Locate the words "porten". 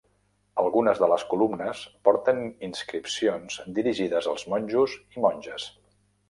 2.09-2.41